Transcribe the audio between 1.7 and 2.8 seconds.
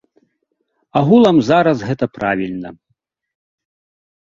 гэта правільна.